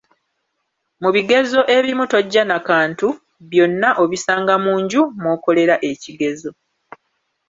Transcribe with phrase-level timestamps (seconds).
[1.01, 3.07] Mu bigezo ebimu tojja na kantu,
[3.49, 6.51] byonna obisanga mu nju mw'okolera ekigezo.